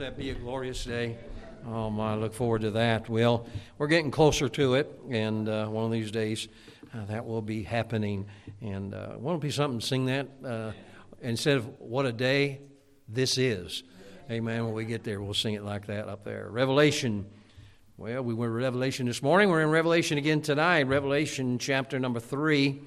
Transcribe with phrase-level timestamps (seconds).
[0.00, 1.14] that be a glorious day?
[1.66, 3.10] Oh, my, I look forward to that.
[3.10, 6.48] Well, we're getting closer to it, and uh, one of these days
[6.94, 8.24] uh, that will be happening.
[8.62, 10.28] And uh, won't it be something to sing that?
[10.42, 10.72] Uh,
[11.20, 12.60] instead of what a day
[13.08, 13.82] this is.
[14.30, 14.64] Amen.
[14.64, 16.48] When we get there, we'll sing it like that up there.
[16.48, 17.26] Revelation.
[17.98, 19.50] Well, we were in Revelation this morning.
[19.50, 20.84] We're in Revelation again tonight.
[20.84, 22.80] Revelation chapter number three.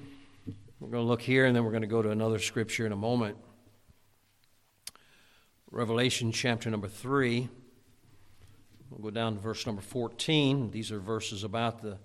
[0.80, 2.90] We're going to look here, and then we're going to go to another scripture in
[2.90, 3.36] a moment.
[5.74, 7.48] Revelation chapter number 3.
[8.90, 10.70] We'll go down to verse number 14.
[10.70, 11.98] These are verses about the,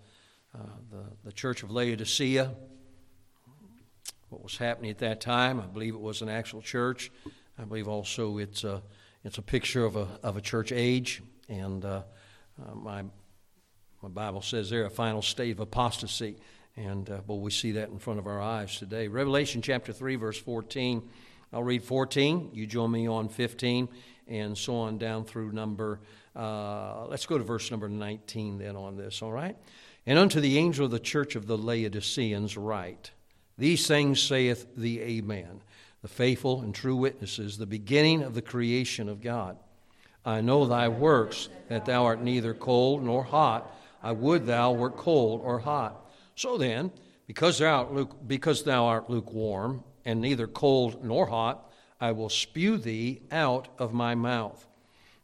[0.56, 2.52] uh, the, the church of Laodicea,
[4.30, 5.62] what was happening at that time.
[5.62, 7.12] I believe it was an actual church.
[7.60, 8.82] I believe also it's a,
[9.24, 11.22] it's a picture of a, of a church age.
[11.48, 12.02] And uh,
[12.60, 13.04] uh, my,
[14.02, 16.38] my Bible says there a final state of apostasy.
[16.76, 19.08] And uh, well, we see that in front of our eyes today.
[19.08, 21.08] Revelation chapter 3, verse 14.
[21.52, 22.52] I'll read 14.
[22.54, 23.90] You join me on 15,
[24.28, 26.00] and so on down through number,
[26.36, 29.58] uh, let's go to verse number 19 then on this, all right?
[30.06, 33.12] And unto the angel of the church of the Laodiceans write,
[33.58, 35.62] These things saith the Amen,
[36.02, 39.58] the faithful and true witnesses, the beginning of the creation of God.
[40.24, 43.76] I know thy works, that thou art neither cold nor hot.
[44.04, 46.10] I would thou wert cold or hot.
[46.36, 46.92] So then,
[47.26, 52.78] because thou art, because thou art lukewarm, and neither cold nor hot, I will spew
[52.78, 54.66] thee out of my mouth.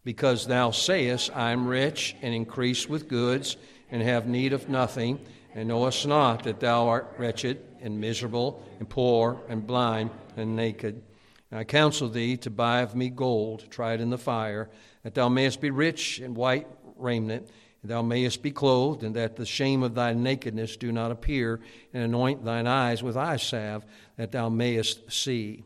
[0.03, 3.57] Because thou sayest, I am rich and increase with goods,
[3.89, 5.19] and have need of nothing,
[5.53, 11.01] and knowest not that thou art wretched and miserable, and poor, and blind, and naked.
[11.49, 14.69] And I counsel thee to buy of me gold, tried in the fire,
[15.03, 17.49] that thou mayest be rich in white raiment,
[17.81, 21.61] and thou mayest be clothed, and that the shame of thy nakedness do not appear,
[21.93, 23.85] and anoint thine eyes with eye salve,
[24.17, 25.63] that thou mayest see.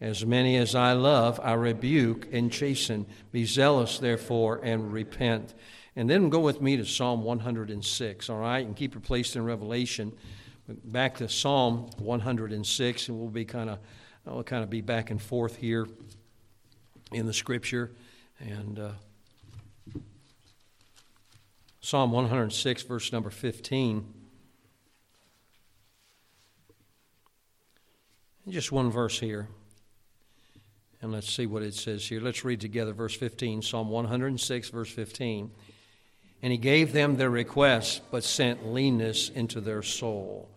[0.00, 3.06] As many as I love, I rebuke and chasten.
[3.32, 5.54] Be zealous, therefore, and repent.
[5.96, 8.66] And then go with me to Psalm 106, all right?
[8.66, 10.12] And keep your place in Revelation.
[10.66, 13.78] Back to Psalm 106, and we'll be kind of,
[14.24, 15.86] we'll kind of be back and forth here
[17.12, 17.92] in the Scripture.
[18.40, 18.90] And uh,
[21.80, 24.23] Psalm 106, verse number 15.
[28.48, 29.48] Just one verse here.
[31.00, 32.20] And let's see what it says here.
[32.20, 35.50] Let's read together verse 15, Psalm 106, verse 15.
[36.42, 40.50] And he gave them their request, but sent leanness into their soul.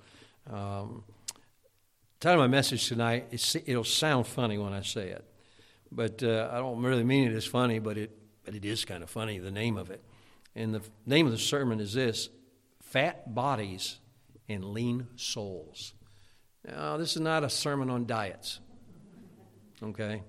[0.52, 1.06] Um,
[2.20, 3.28] title of my message tonight,
[3.66, 5.24] it'll sound funny when I say it.
[5.90, 8.12] But uh, I don't really mean it as funny, but it,
[8.44, 10.04] but it is kind of funny, the name of it.
[10.56, 12.28] And the name of the sermon is this
[12.82, 14.00] Fat Bodies
[14.50, 15.94] and Lean Souls.
[16.68, 18.60] Now, this is not a sermon on diets,
[19.82, 20.24] okay?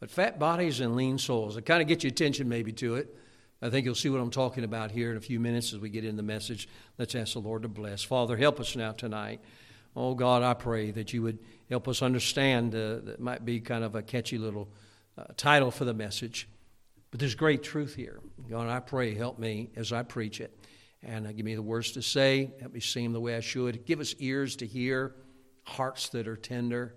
[0.00, 1.56] But fat bodies and lean souls.
[1.56, 3.14] It kind of gets your attention maybe to it.
[3.62, 5.88] I think you'll see what I'm talking about here in a few minutes as we
[5.88, 6.68] get in the message.
[6.98, 8.02] Let's ask the Lord to bless.
[8.02, 9.40] Father, help us now tonight.
[9.94, 11.38] Oh, God, I pray that you would
[11.70, 12.74] help us understand.
[12.74, 14.68] Uh, that might be kind of a catchy little
[15.16, 16.48] uh, title for the message.
[17.10, 18.20] But there's great truth here.
[18.50, 20.58] God, I pray, help me as I preach it.
[21.02, 22.50] And uh, give me the words to say.
[22.60, 23.86] Help me see them the way I should.
[23.86, 25.14] Give us ears to hear,
[25.66, 26.94] hearts that are tender.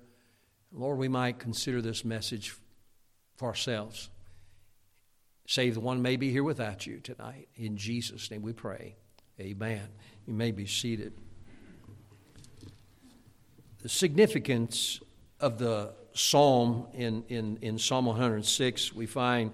[0.72, 2.56] Lord, we might consider this message
[3.36, 4.10] for ourselves.
[5.48, 7.48] Save the one may be here without you tonight.
[7.56, 8.96] In Jesus' name we pray.
[9.40, 9.88] Amen.
[10.28, 11.14] You may be seated.
[13.82, 15.00] The significance
[15.40, 19.54] of the psalm in, in, in Psalm 106, we find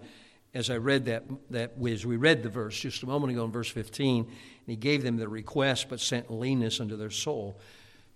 [0.56, 3.52] as I read that, that as we read the verse just a moment ago in
[3.52, 4.34] verse 15, and
[4.66, 7.60] he gave them the request but sent leanness unto their soul.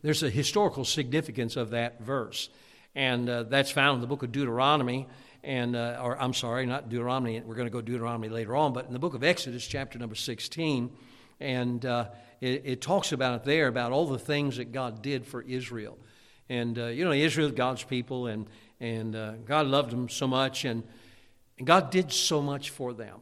[0.01, 2.49] There's a historical significance of that verse,
[2.95, 5.07] and uh, that's found in the book of Deuteronomy,
[5.43, 7.41] and uh, or I'm sorry, not Deuteronomy.
[7.41, 10.15] We're going to go Deuteronomy later on, but in the book of Exodus, chapter number
[10.15, 10.89] 16,
[11.41, 12.05] and uh,
[12.39, 15.97] it, it, talks about it there about all the things that God did for Israel,
[16.47, 18.47] and uh, you know Israel, God's people, and
[18.79, 20.83] and uh, God loved them so much, and
[21.57, 23.19] and God did so much for them.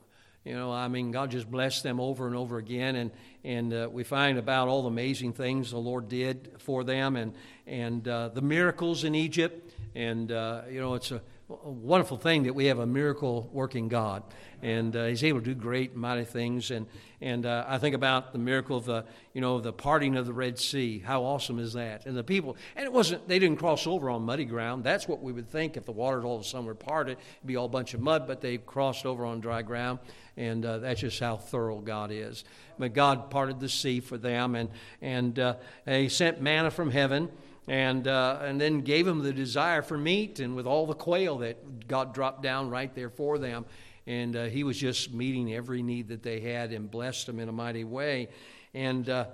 [0.47, 3.11] You know, I mean, God just blessed them over and over again, and
[3.44, 7.33] and uh, we find about all the amazing things the Lord did for them, and
[7.65, 12.44] and uh, the miracles in Egypt, and uh, you know, it's a, a, wonderful thing
[12.44, 14.23] that we have a miracle working God,
[14.61, 16.88] and uh, He's able to do great, mighty things, and
[17.21, 20.33] and uh, I think about the miracle of the you know the parting of the
[20.33, 20.99] Red Sea.
[20.99, 22.05] How awesome is that?
[22.05, 24.83] And the people, and it wasn't they didn't cross over on muddy ground.
[24.83, 27.47] That's what we would think if the waters all of a sudden were parted, it'd
[27.47, 30.00] be all a bunch of mud, but they crossed over on dry ground
[30.38, 32.45] and uh, that's just how thorough God is.
[32.77, 34.69] But God parted the sea for them, and
[35.01, 35.55] and uh,
[35.85, 37.29] He sent manna from heaven,
[37.67, 41.39] and uh, and then gave them the desire for meat, and with all the quail
[41.39, 43.65] that God dropped down right there for them.
[44.05, 47.49] and uh, he was just meeting every need that they had and blessed them in
[47.49, 48.29] a mighty way.
[48.73, 49.25] And uh,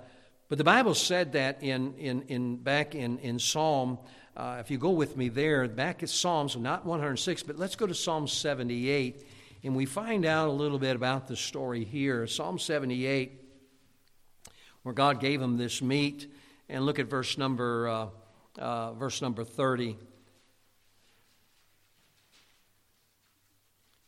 [0.48, 3.98] but the Bible said that in in, in back in in Psalm.
[4.36, 7.86] Uh, if you go with me there, back at Psalms, not 106, but let's go
[7.86, 9.24] to Psalm 78,
[9.62, 12.26] and we find out a little bit about the story here.
[12.26, 13.40] Psalm 78,
[14.82, 16.26] where God gave him this meat,
[16.68, 18.10] and look at verse number
[18.58, 19.96] uh, verse number 30.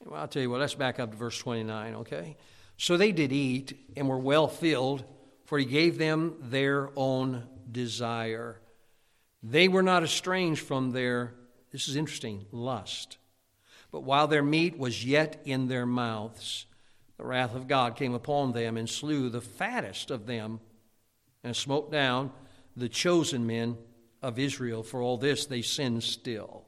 [0.05, 2.37] Well, I'll tell you what, let's back up to verse 29, okay?
[2.77, 5.05] So they did eat and were well filled,
[5.45, 8.61] for he gave them their own desire.
[9.43, 11.35] They were not estranged from their,
[11.73, 13.19] this is interesting, lust.
[13.91, 16.67] But while their meat was yet in their mouths,
[17.17, 20.61] the wrath of God came upon them and slew the fattest of them
[21.43, 22.31] and smote down
[22.77, 23.79] the chosen men
[24.27, 24.83] of Israel.
[24.83, 26.65] For all this they sin still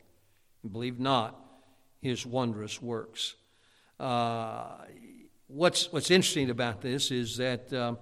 [0.63, 1.39] and believed not
[2.01, 3.35] his wondrous works.
[3.99, 4.77] Uh,
[5.49, 7.99] what's, what's interesting about this is that um,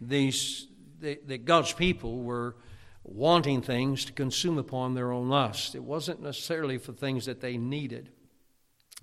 [0.00, 0.66] these,
[1.00, 2.56] that God's people were
[3.04, 5.76] wanting things to consume upon their own lust.
[5.76, 8.10] It wasn't necessarily for things that they needed,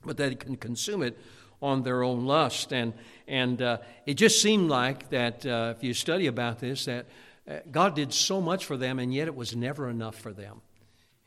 [0.04, 1.18] but they can consume it
[1.62, 2.74] on their own lust.
[2.74, 2.94] And,
[3.26, 7.06] and uh, it just seemed like that uh, if you study about this, that
[7.48, 10.62] uh, God did so much for them, and yet it was never enough for them.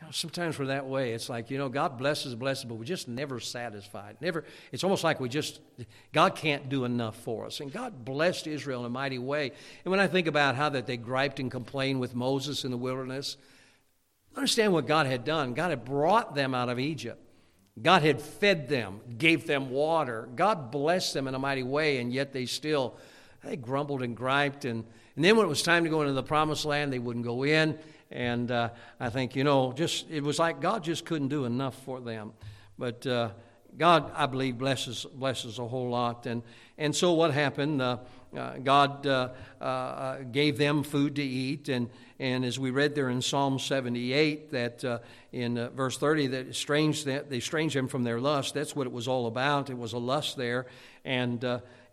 [0.00, 1.12] You know, sometimes we're that way.
[1.12, 4.18] It's like, you know, God blesses, blesses, but we're just never satisfied.
[4.20, 4.44] Never.
[4.70, 5.60] It's almost like we just,
[6.12, 7.60] God can't do enough for us.
[7.60, 9.52] And God blessed Israel in a mighty way.
[9.84, 12.76] And when I think about how that they griped and complained with Moses in the
[12.76, 13.38] wilderness,
[14.36, 15.54] understand what God had done.
[15.54, 17.22] God had brought them out of Egypt.
[17.80, 20.28] God had fed them, gave them water.
[20.34, 22.96] God blessed them in a mighty way, and yet they still,
[23.46, 24.64] they grumbled and griped.
[24.64, 24.84] And,
[25.14, 27.44] and then when it was time to go into the promised land, they wouldn't go
[27.44, 27.78] in.
[28.10, 28.70] And uh,
[29.00, 32.32] I think, you know, just it was like God just couldn't do enough for them.
[32.78, 33.30] But uh,
[33.76, 36.26] God, I believe, blesses, blesses a whole lot.
[36.26, 36.42] And,
[36.76, 37.80] and so what happened?
[37.80, 37.98] Uh,
[38.36, 41.68] uh God uh, uh, gave them food to eat.
[41.68, 41.88] And,
[42.18, 45.02] and as we read there in Psalm 78, that
[45.32, 48.54] in verse 30, that strange that they estranged them from their lust.
[48.54, 49.70] That's what it was all about.
[49.70, 50.66] It was a lust there.
[51.04, 51.44] And,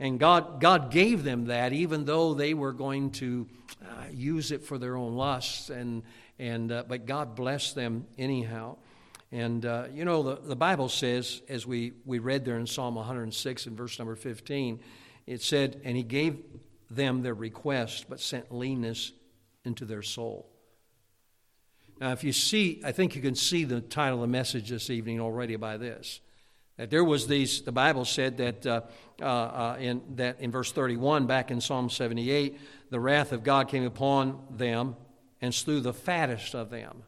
[0.04, 3.48] and God, God gave them that, even though they were going to
[3.82, 6.04] uh, use it for their own lusts, and,
[6.38, 8.76] and, uh, but God blessed them anyhow.
[9.32, 12.96] And, uh, you know, the, the Bible says, as we, we read there in Psalm
[12.96, 14.82] 106 and verse number 15,
[15.26, 16.38] it said, And he gave
[16.90, 19.14] them their request, but sent leanness
[19.64, 20.50] into their soul.
[22.02, 24.90] Now, if you see, I think you can see the title of the message this
[24.90, 26.20] evening already by this.
[26.78, 28.82] That there was these, the Bible said that, uh,
[29.22, 32.60] uh, uh, in, that in verse 31, back in Psalm 78,
[32.90, 34.96] the wrath of God came upon them
[35.42, 37.04] and slew the fattest of them.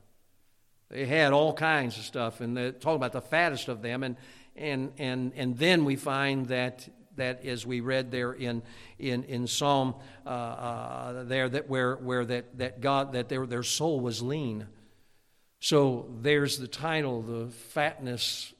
[0.89, 4.03] They had all kinds of stuff, and they're talking about the fattest of them.
[4.03, 4.17] And,
[4.55, 8.61] and, and, and then we find that, that as we read there in,
[8.99, 9.95] in, in Psalm
[10.25, 14.67] uh, uh, there, that where, where that, that God, that their, their soul was lean.
[15.59, 18.53] So there's the title, the fatness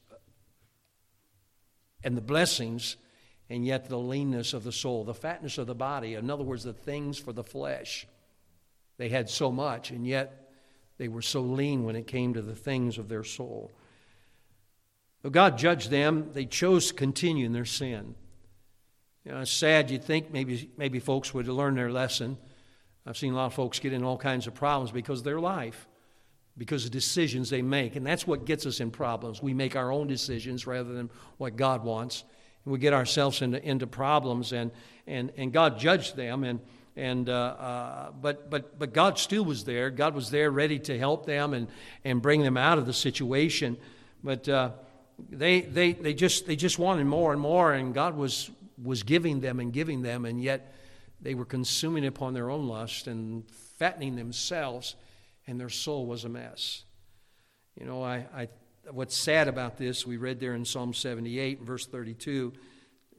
[2.05, 2.95] and the blessings,
[3.49, 6.13] and yet the leanness of the soul, the fatness of the body.
[6.13, 8.07] In other words, the things for the flesh.
[8.97, 10.51] They had so much, and yet
[10.97, 13.71] they were so lean when it came to the things of their soul.
[15.23, 18.13] Though God judged them, they chose to continue in their sin.
[19.25, 19.89] You know, it's sad.
[19.89, 22.37] You'd think maybe, maybe folks would learn their lesson.
[23.07, 25.39] I've seen a lot of folks get in all kinds of problems because of their
[25.39, 25.87] life
[26.57, 27.95] because of decisions they make.
[27.95, 29.41] And that's what gets us in problems.
[29.41, 32.23] We make our own decisions rather than what God wants.
[32.63, 34.71] And we get ourselves into, into problems, and,
[35.05, 36.43] and, and God judged them.
[36.43, 36.59] And,
[36.95, 39.89] and, uh, uh, but, but, but God still was there.
[39.89, 41.67] God was there ready to help them and,
[42.05, 43.77] and bring them out of the situation.
[44.23, 44.71] But uh,
[45.29, 48.49] they, they, they, just, they just wanted more and more, and God was,
[48.81, 50.73] was giving them and giving them, and yet
[51.21, 53.43] they were consuming upon their own lust and
[53.77, 54.95] fattening themselves
[55.47, 56.83] and their soul was a mess.
[57.79, 58.47] You know, I, I,
[58.91, 62.53] what's sad about this, we read there in Psalm 78, verse 32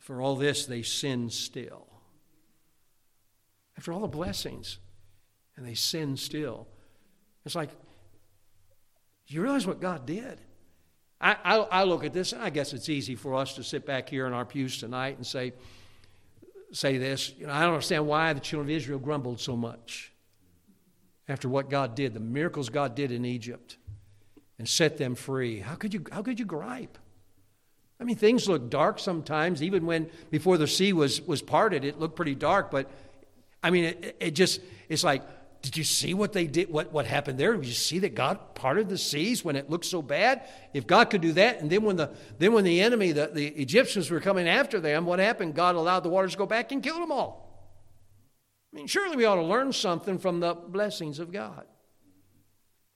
[0.06, 1.88] for all this they sin still.
[3.76, 4.78] After all the blessings,
[5.56, 6.68] and they sin still.
[7.44, 7.70] It's like,
[9.26, 10.40] do you realize what God did?
[11.20, 13.84] I, I, I, look at this, and I guess it's easy for us to sit
[13.84, 15.54] back here in our pews tonight and say,
[16.72, 17.32] say this.
[17.36, 20.12] You know, I don't understand why the children of Israel grumbled so much
[21.28, 23.76] after what God did, the miracles God did in Egypt,
[24.58, 25.60] and set them free.
[25.60, 26.98] How could you, how could you gripe?
[28.00, 31.98] I mean, things look dark sometimes, even when before the sea was, was parted, it
[31.98, 32.90] looked pretty dark, but
[33.62, 35.22] I mean, it, it just, it's like,
[35.62, 36.70] did you see what they did?
[36.70, 37.54] What, what happened there?
[37.54, 40.42] Did you see that God parted the seas when it looked so bad?
[40.72, 43.48] If God could do that, and then when the then when the enemy, the, the
[43.48, 45.54] Egyptians were coming after them, what happened?
[45.54, 47.45] God allowed the waters to go back and killed them all.
[48.72, 51.64] I mean, surely we ought to learn something from the blessings of God.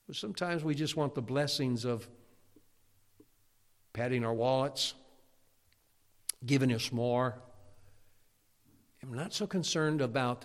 [0.06, 2.08] But sometimes we just want the blessings of
[3.92, 4.94] patting our wallets,
[6.44, 7.40] giving us more.
[9.02, 10.44] I'm not so concerned about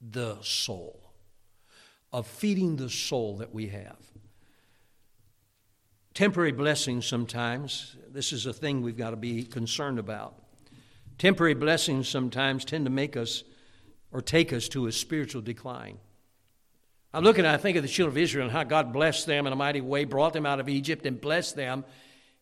[0.00, 1.12] the soul,
[2.12, 3.98] of feeding the soul that we have.
[6.14, 10.45] Temporary blessings sometimes, this is a thing we've got to be concerned about.
[11.18, 13.42] Temporary blessings sometimes tend to make us
[14.12, 15.98] or take us to a spiritual decline.
[17.12, 19.46] I'm looking, at, I think of the children of Israel and how God blessed them
[19.46, 21.84] in a mighty way, brought them out of Egypt and blessed them.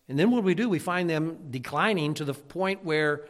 [0.08, 3.26] And then what do we do, we find them declining to the point where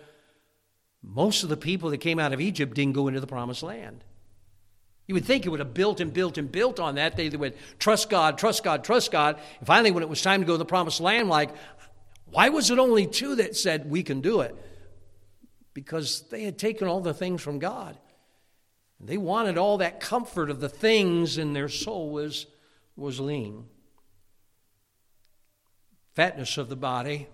[1.02, 4.02] most of the people that came out of Egypt didn't go into the promised land.
[5.06, 7.16] You would think it would have built and built and built on that.
[7.16, 9.38] They would trust God, trust God, trust God.
[9.58, 11.50] And finally, when it was time to go to the promised land, like,
[12.24, 14.56] why was it only two that said, we can do it?
[15.75, 17.99] Because they had taken all the things from God.
[19.00, 22.47] They wanted all that comfort of the things, and their soul was,
[22.97, 23.66] was lean.
[26.14, 27.28] Fatness of the body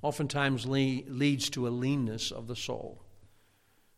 [0.00, 3.02] oftentimes leads to a leanness of the soul.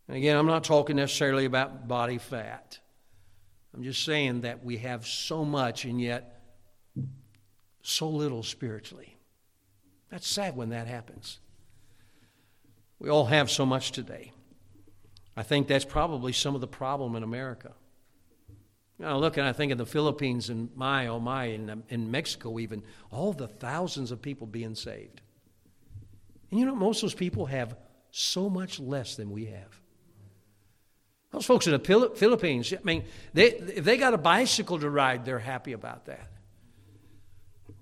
[0.08, 2.78] And again, I'm not talking necessarily about body fat.
[3.74, 6.42] I'm just saying that we have so much and yet
[7.82, 9.18] so little spiritually.
[10.10, 11.38] That's sad when that happens.
[12.98, 14.32] We all have so much today.
[15.36, 17.72] I think that's probably some of the problem in America.
[18.98, 22.58] Know, look, and I think in the Philippines and my, oh my, in, in Mexico
[22.58, 25.20] even, all the thousands of people being saved.
[26.50, 27.76] And you know, most of those people have
[28.10, 29.80] so much less than we have.
[31.30, 35.24] Those folks in the Philippines, I mean, they, if they got a bicycle to ride,
[35.24, 36.28] they're happy about that.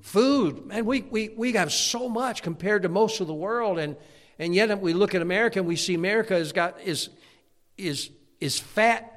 [0.03, 3.97] Food, man, we, we, we have so much compared to most of the world, and,
[4.39, 7.09] and yet we look at America and we see America has got, is,
[7.79, 9.13] is, is fat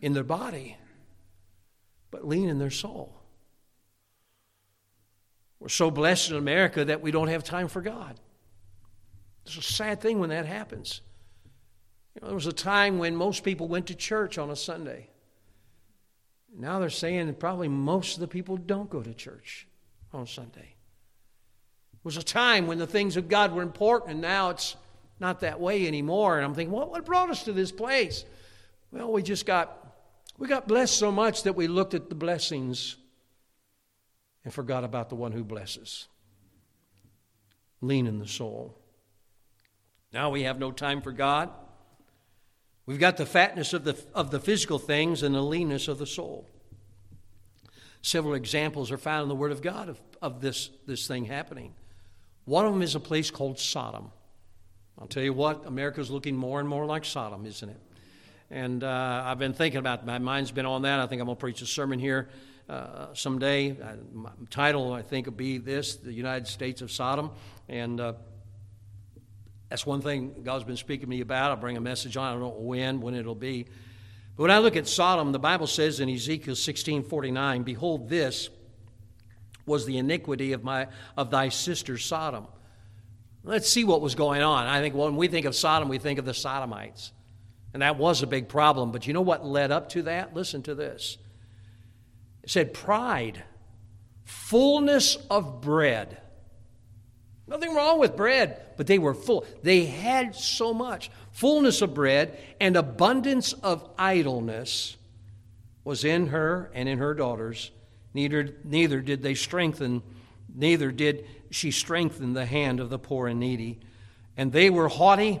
[0.00, 0.76] in their body,
[2.10, 3.20] but lean in their soul.
[5.60, 8.18] We're so blessed in America that we don't have time for God.
[9.46, 11.00] It's a sad thing when that happens.
[12.14, 15.08] You know, there was a time when most people went to church on a Sunday.
[16.56, 19.66] Now they're saying probably most of the people don't go to church
[20.12, 20.73] on Sunday.
[22.04, 24.76] Was a time when the things of God were important, and now it's
[25.18, 26.36] not that way anymore.
[26.36, 28.24] And I'm thinking, what, what brought us to this place?
[28.92, 29.84] Well, we just got
[30.36, 32.96] we got blessed so much that we looked at the blessings
[34.44, 36.08] and forgot about the one who blesses.
[37.80, 38.76] Lean in the soul.
[40.12, 41.50] Now we have no time for God.
[42.86, 46.06] We've got the fatness of the, of the physical things and the leanness of the
[46.06, 46.48] soul.
[48.02, 51.72] Several examples are found in the Word of God of, of this, this thing happening.
[52.44, 54.10] One of them is a place called Sodom.
[54.98, 57.80] I'll tell you what, America's looking more and more like Sodom, isn't it?
[58.50, 61.00] And uh, I've been thinking about my mind's been on that.
[61.00, 62.28] I think I'm going to preach a sermon here
[62.68, 63.72] uh, someday.
[63.72, 67.30] Uh, my title, I think, will be this The United States of Sodom.
[67.68, 68.12] And uh,
[69.70, 71.50] that's one thing God's been speaking to me about.
[71.50, 72.28] I'll bring a message on.
[72.28, 73.64] I don't know when, when it'll be.
[74.36, 78.50] But when I look at Sodom, the Bible says in Ezekiel 16 49, Behold, this
[79.66, 82.46] was the iniquity of, my, of thy sister Sodom.
[83.42, 84.66] Let's see what was going on.
[84.66, 87.12] I think when we think of Sodom, we think of the Sodomites.
[87.72, 88.92] And that was a big problem.
[88.92, 90.34] But you know what led up to that?
[90.34, 91.18] Listen to this.
[92.42, 93.42] It said, Pride,
[94.24, 96.18] fullness of bread
[97.46, 99.44] Nothing wrong with bread, but they were full.
[99.62, 104.96] They had so much fullness of bread and abundance of idleness
[105.84, 107.70] was in her and in her daughters.
[108.14, 110.02] Neither, neither did they strengthen,
[110.54, 113.80] neither did she strengthen the hand of the poor and needy.
[114.36, 115.40] And they were haughty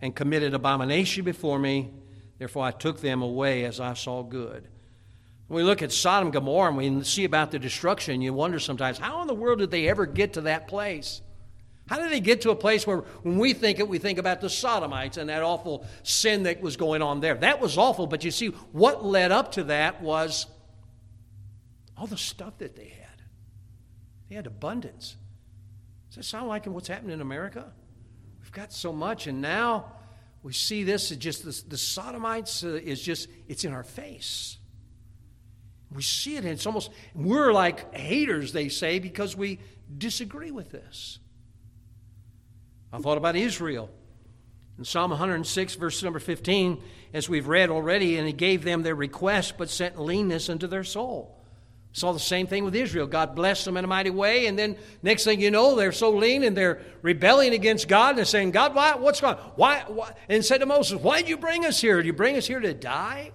[0.00, 1.92] and committed abomination before me.
[2.38, 4.68] Therefore I took them away as I saw good.
[5.48, 8.58] When we look at Sodom and Gomorrah and we see about the destruction, you wonder
[8.58, 11.20] sometimes, how in the world did they ever get to that place?
[11.86, 14.40] How did they get to a place where when we think it, we think about
[14.40, 17.34] the Sodomites and that awful sin that was going on there?
[17.34, 20.46] That was awful, but you see, what led up to that was
[21.96, 23.22] all the stuff that they had.
[24.28, 25.16] They had abundance.
[26.08, 27.72] Does that sound like what's happening in America?
[28.40, 29.92] We've got so much, and now
[30.42, 34.58] we see this as just the, the Sodomites uh, is just, it's in our face.
[35.90, 39.60] We see it, and it's almost, we're like haters, they say, because we
[39.96, 41.18] disagree with this.
[42.92, 43.90] I thought about Israel.
[44.78, 46.82] In Psalm 106, verse number 15,
[47.12, 50.84] as we've read already, and he gave them their request, but sent leanness into their
[50.84, 51.43] soul.
[51.94, 53.06] Saw the same thing with Israel.
[53.06, 56.10] God blessed them in a mighty way, and then next thing you know, they're so
[56.10, 59.52] lean and they're rebelling against God and they're saying, God, why, what's going on?
[59.54, 60.12] Why, why?
[60.28, 61.98] And said to Moses, Why did you bring us here?
[61.98, 63.30] Did you bring us here to die?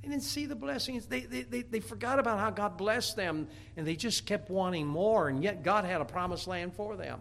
[0.00, 1.06] They didn't see the blessings.
[1.06, 4.86] They, they, they, they forgot about how God blessed them, and they just kept wanting
[4.86, 7.20] more, and yet God had a promised land for them.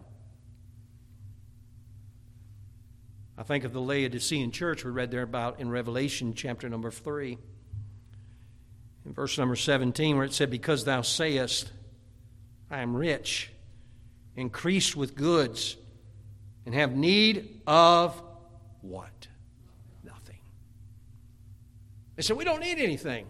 [3.36, 7.40] I think of the Laodicean church we read there about in Revelation chapter number 3
[9.06, 11.72] in verse number 17, where it said, Because thou sayest,
[12.70, 13.52] I am rich,
[14.36, 15.78] increased with goods,
[16.66, 18.22] and have need of
[18.82, 19.28] what?
[20.04, 20.40] Nothing.
[22.16, 23.26] They said, We don't need anything.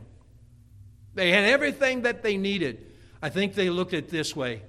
[1.13, 2.85] They had everything that they needed.
[3.21, 4.63] I think they looked at it this way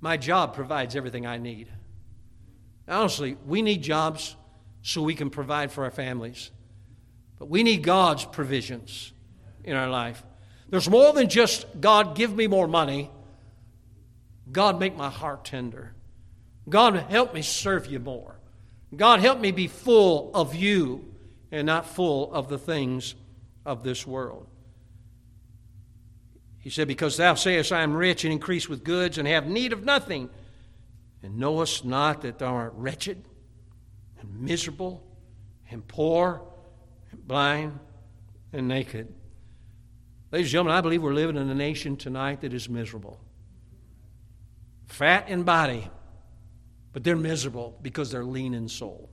[0.00, 1.68] My job provides everything I need.
[2.86, 4.36] Honestly, we need jobs
[4.82, 6.50] so we can provide for our families.
[7.38, 9.12] But we need God's provisions
[9.62, 10.22] in our life.
[10.70, 13.10] There's more than just, God, give me more money.
[14.50, 15.94] God, make my heart tender.
[16.68, 18.38] God, help me serve you more.
[18.94, 21.14] God, help me be full of you
[21.50, 23.14] and not full of the things
[23.64, 24.46] of this world.
[26.58, 29.72] He said, Because thou sayest, I am rich and increase with goods and have need
[29.72, 30.28] of nothing,
[31.22, 33.24] and knowest not that thou art wretched
[34.20, 35.02] and miserable
[35.70, 36.42] and poor
[37.10, 37.78] and blind
[38.52, 39.14] and naked.
[40.30, 43.18] Ladies and gentlemen, I believe we're living in a nation tonight that is miserable.
[44.86, 45.90] Fat in body,
[46.92, 49.08] but they're miserable because they're lean in soul.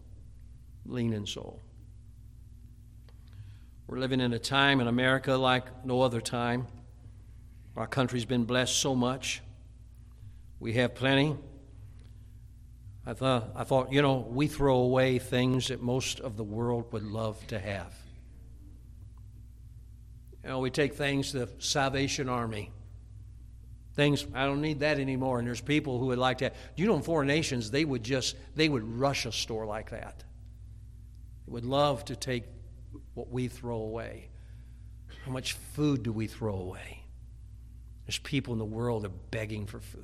[0.85, 1.61] Lean in soul.
[3.87, 6.67] We're living in a time in America like no other time.
[7.77, 9.41] Our country's been blessed so much.
[10.59, 11.37] We have plenty.
[13.05, 16.91] I thought, I thought, you know, we throw away things that most of the world
[16.91, 17.93] would love to have.
[20.45, 22.71] You know, we take things, the Salvation Army.
[23.95, 25.39] Things, I don't need that anymore.
[25.39, 26.51] And there's people who would like to.
[26.75, 30.23] You know, in foreign nations, they would just, they would rush a store like that.
[31.47, 32.43] They would love to take
[33.15, 34.29] what we throw away.
[35.25, 37.01] How much food do we throw away?
[38.05, 40.03] There's people in the world that are begging for food.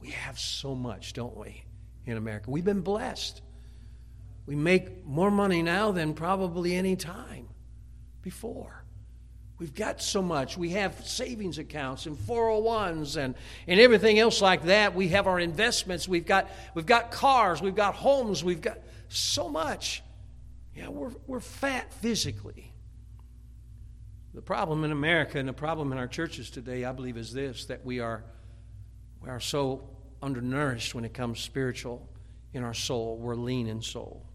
[0.00, 1.64] We have so much, don't we,
[2.04, 2.50] in America?
[2.50, 3.40] We've been blessed.
[4.44, 7.48] We make more money now than probably any time
[8.20, 8.83] before.
[9.58, 10.58] We've got so much.
[10.58, 13.36] We have savings accounts and 401s and,
[13.68, 14.94] and everything else like that.
[14.94, 16.08] We have our investments.
[16.08, 17.62] We've got, we've got cars.
[17.62, 18.42] We've got homes.
[18.42, 20.02] We've got so much.
[20.74, 22.72] Yeah, we're, we're fat physically.
[24.34, 27.66] The problem in America and the problem in our churches today, I believe, is this
[27.66, 28.24] that we are,
[29.22, 29.88] we are so
[30.20, 32.08] undernourished when it comes spiritual
[32.52, 33.16] in our soul.
[33.18, 34.26] We're lean in soul.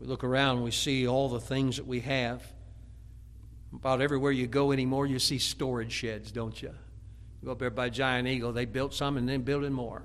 [0.00, 2.42] We look around, we see all the things that we have.
[3.72, 6.70] About everywhere you go anymore, you see storage sheds, don't you?
[6.70, 10.02] You go up there by Giant Eagle, they built some and then building more.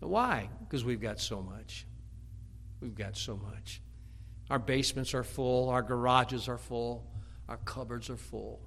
[0.00, 0.48] But why?
[0.60, 1.84] Because we've got so much.
[2.80, 3.82] We've got so much.
[4.50, 7.04] Our basements are full, our garages are full,
[7.48, 8.60] our cupboards are full.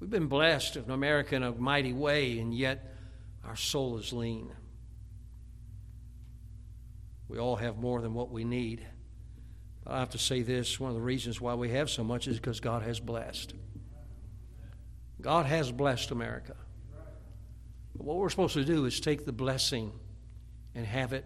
[0.00, 2.96] We've been blessed in America in a mighty way, and yet
[3.44, 4.50] our soul is lean.
[7.28, 8.84] We all have more than what we need.
[9.90, 12.36] I have to say this one of the reasons why we have so much is
[12.36, 13.54] because God has blessed.
[15.20, 16.54] God has blessed America.
[17.96, 19.92] But what we're supposed to do is take the blessing
[20.74, 21.24] and have it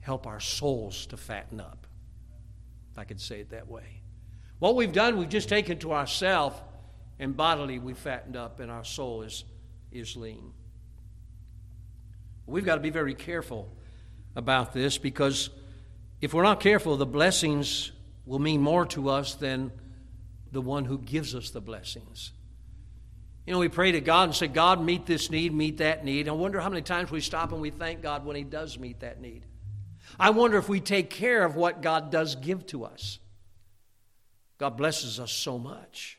[0.00, 1.86] help our souls to fatten up,
[2.90, 4.00] if I could say it that way.
[4.58, 6.56] What we've done, we've just taken to ourselves,
[7.18, 9.44] and bodily we've fattened up, and our soul is,
[9.92, 10.52] is lean.
[12.46, 13.68] We've got to be very careful
[14.34, 15.50] about this because
[16.20, 17.92] if we're not careful, the blessings
[18.26, 19.72] will mean more to us than
[20.52, 22.32] the one who gives us the blessings.
[23.46, 26.28] You know, we pray to God and say, God, meet this need, meet that need.
[26.28, 29.00] I wonder how many times we stop and we thank God when He does meet
[29.00, 29.46] that need.
[30.20, 33.18] I wonder if we take care of what God does give to us.
[34.58, 36.18] God blesses us so much.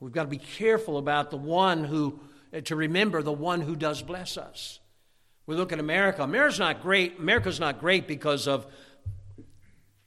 [0.00, 2.20] We've got to be careful about the one who,
[2.64, 4.80] to remember the one who does bless us.
[5.46, 6.22] We look at America.
[6.22, 7.18] America's not great.
[7.18, 8.66] America's not great because of,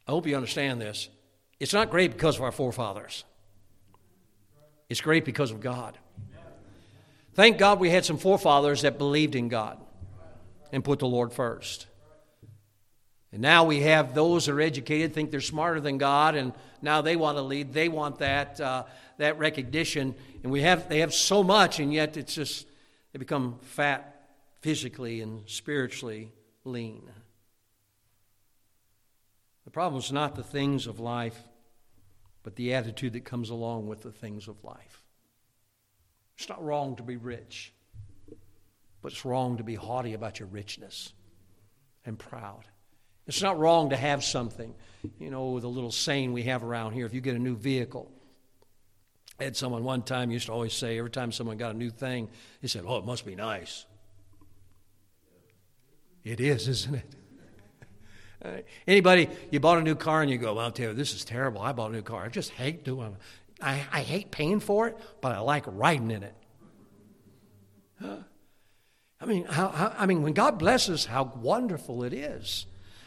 [0.07, 1.09] I hope you understand this.
[1.59, 3.23] It's not great because of our forefathers.
[4.89, 5.97] It's great because of God.
[7.33, 9.77] Thank God we had some forefathers that believed in God
[10.71, 11.87] and put the Lord first.
[13.33, 17.01] And now we have those that are educated, think they're smarter than God, and now
[17.01, 17.73] they want to lead.
[17.73, 18.85] They want that, uh,
[19.17, 20.15] that recognition.
[20.43, 22.65] And we have, they have so much, and yet it's just,
[23.11, 24.14] they become fat
[24.65, 26.31] physically and spiritually
[26.63, 27.03] lean.
[29.63, 31.37] The problem is not the things of life,
[32.41, 35.03] but the attitude that comes along with the things of life.
[36.35, 37.75] It's not wrong to be rich,
[39.03, 41.13] but it's wrong to be haughty about your richness
[42.03, 42.63] and proud.
[43.27, 44.73] It's not wrong to have something.
[45.19, 48.11] You know, the little saying we have around here if you get a new vehicle,
[49.39, 51.91] I had someone one time used to always say, every time someone got a new
[51.91, 52.29] thing,
[52.61, 53.85] he said, Oh, it must be nice.
[56.25, 58.65] It is, isn't it?
[58.87, 61.61] Anybody, you bought a new car and you go, well, Taylor, this is terrible.
[61.61, 62.25] I bought a new car.
[62.25, 63.17] I just hate doing it.
[63.61, 66.35] I, I hate paying for it, but I like riding in it.
[68.01, 68.17] Huh?
[69.21, 72.65] I mean, how, how, I mean, when God blesses, how wonderful it is.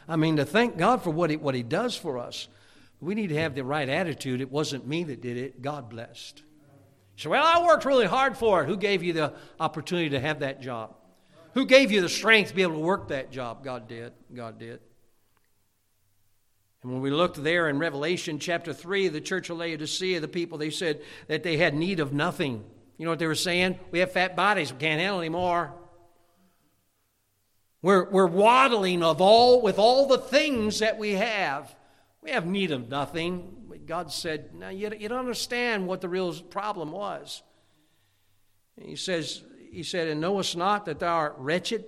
[0.09, 2.49] I mean, to thank God for what he, what he does for us,
[3.01, 4.41] we need to have the right attitude.
[4.41, 6.43] It wasn't me that did it, God blessed.
[7.17, 8.67] So, well, I worked really hard for it.
[8.67, 10.95] Who gave you the opportunity to have that job?
[11.59, 13.65] Who gave you the strength to be able to work that job?
[13.65, 14.13] God did.
[14.33, 14.79] God did.
[16.85, 20.57] And when we looked there in Revelation chapter 3, the church of Laodicea, the people,
[20.57, 22.65] they said that they had need of nothing.
[22.97, 23.77] You know what they were saying?
[23.91, 25.75] We have fat bodies, we can't handle anymore.
[27.83, 31.75] We're, we're waddling of all with all the things that we have.
[32.23, 33.83] We have need of nothing.
[33.85, 37.43] God said, Now you, you don't understand what the real problem was.
[38.81, 41.85] he says, He said, And knowest not that thou art wretched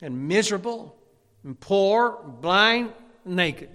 [0.00, 0.96] and miserable
[1.44, 2.92] and poor, blind,
[3.24, 3.70] naked.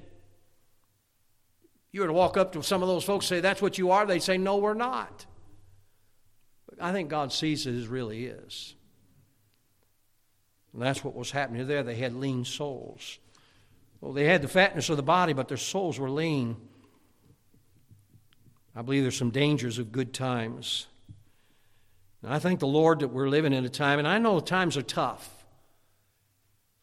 [1.91, 3.91] You were to walk up to some of those folks and say, That's what you
[3.91, 5.25] are, they'd say, No, we're not.
[6.69, 8.75] But I think God sees it as really is.
[10.73, 11.83] And that's what was happening there.
[11.83, 13.19] They had lean souls.
[13.99, 16.55] Well, they had the fatness of the body, but their souls were lean.
[18.75, 20.85] I believe there's some dangers of good times.
[22.23, 24.77] And I thank the Lord that we're living in a time, and I know times
[24.77, 25.45] are tough.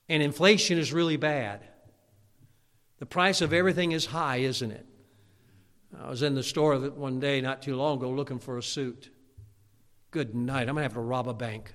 [0.08, 1.66] And inflation is really bad.
[2.98, 4.86] The price of everything is high, isn't it?
[6.00, 9.10] I was in the store one day not too long ago looking for a suit.
[10.10, 10.68] Good night.
[10.68, 11.74] I'm going to have to rob a bank.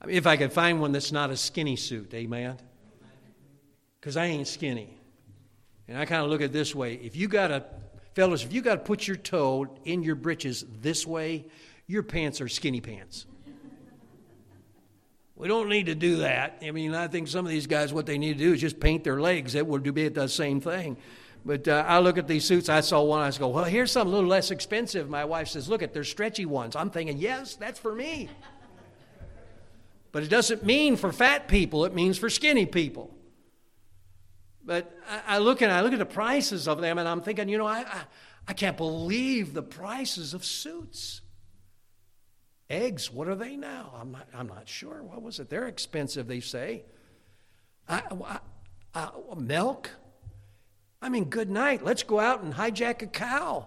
[0.00, 2.58] I mean, if I could find one that's not a skinny suit, amen?
[4.00, 4.98] Because I ain't skinny.
[5.88, 7.64] And I kind of look at it this way if you got to,
[8.16, 11.44] fellas, if you got to put your toe in your britches this way,
[11.86, 13.26] your pants are skinny pants.
[15.36, 16.62] We don't need to do that.
[16.66, 18.80] I mean, I think some of these guys, what they need to do is just
[18.80, 19.52] paint their legs.
[19.52, 20.96] That would be the same thing.
[21.44, 22.70] But uh, I look at these suits.
[22.70, 23.20] I saw one.
[23.20, 25.10] I go, well, here's something a little less expensive.
[25.10, 26.74] My wife says, look at, they're stretchy ones.
[26.74, 28.30] I'm thinking, yes, that's for me.
[30.10, 31.84] But it doesn't mean for fat people.
[31.84, 33.10] It means for skinny people.
[34.66, 37.48] But I, I look and I look at the prices of them, and I'm thinking,
[37.48, 38.02] you know, I, I,
[38.48, 41.22] I can't believe the prices of suits.
[42.68, 43.94] Eggs, what are they now?
[43.98, 45.02] I'm not, I'm not sure.
[45.04, 45.48] What was it?
[45.48, 46.84] They're expensive, they say.
[47.88, 48.02] I,
[48.92, 49.90] I, milk,
[51.00, 51.84] I mean, good night.
[51.84, 53.66] Let's go out and hijack a cow.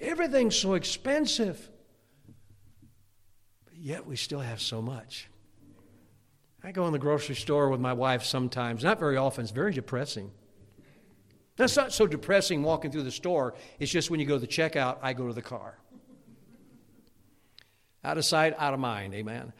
[0.00, 1.70] Everything's so expensive.
[3.66, 5.28] But yet we still have so much.
[6.62, 9.72] I go in the grocery store with my wife sometimes, not very often, it's very
[9.72, 10.30] depressing.
[11.56, 14.46] That's not so depressing walking through the store, it's just when you go to the
[14.46, 15.78] checkout, I go to the car.
[18.02, 19.52] Out of sight, out of mind, amen.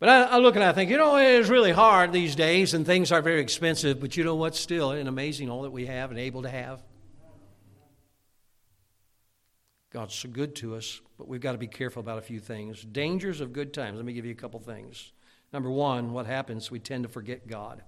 [0.00, 2.74] But I, I, look and I think, you know, it is really hard these days
[2.74, 4.54] and things are very expensive, but you know what?
[4.54, 6.82] Still, and amazing all that we have and able to have.
[9.90, 12.82] God's so good to us, but we've got to be careful about a few things.
[12.82, 13.96] Dangers of good times.
[13.96, 15.12] Let me give you a couple things.
[15.54, 16.68] Number one, what happens?
[16.68, 17.80] We tend to forget God.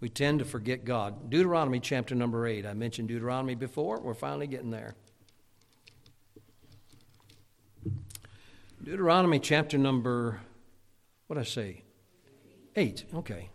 [0.00, 1.30] We tend to forget God.
[1.30, 2.66] Deuteronomy chapter number 8.
[2.66, 4.00] I mentioned Deuteronomy before.
[4.00, 4.96] We're finally getting there.
[8.82, 10.40] Deuteronomy chapter number
[11.28, 11.84] what did I say?
[12.74, 13.04] Eight.
[13.14, 13.50] Okay.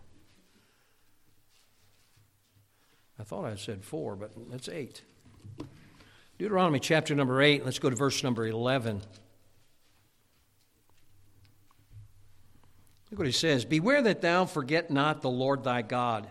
[3.18, 5.02] I thought I said four, but it's eight.
[6.38, 7.66] Deuteronomy chapter number eight.
[7.66, 9.02] Let's go to verse number 11.
[13.10, 16.28] Look what he says Beware that thou forget not the Lord thy God,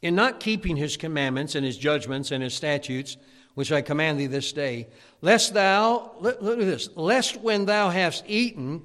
[0.00, 3.16] in not keeping his commandments and his judgments and his statutes,
[3.54, 4.88] which I command thee this day,
[5.20, 8.82] lest thou, look at this, lest when thou hast eaten